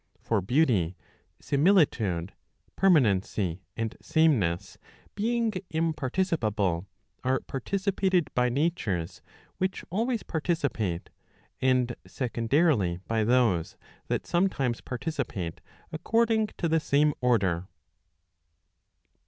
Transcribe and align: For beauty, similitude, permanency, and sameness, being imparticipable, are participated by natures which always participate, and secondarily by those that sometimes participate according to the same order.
For 0.19 0.41
beauty, 0.41 0.97
similitude, 1.39 2.33
permanency, 2.75 3.61
and 3.77 3.95
sameness, 4.01 4.79
being 5.13 5.51
imparticipable, 5.71 6.87
are 7.23 7.41
participated 7.41 8.33
by 8.33 8.49
natures 8.49 9.21
which 9.59 9.85
always 9.91 10.23
participate, 10.23 11.11
and 11.61 11.95
secondarily 12.07 12.97
by 13.07 13.23
those 13.23 13.77
that 14.07 14.25
sometimes 14.25 14.81
participate 14.81 15.61
according 15.91 16.47
to 16.57 16.67
the 16.67 16.79
same 16.79 17.13
order. 17.21 17.67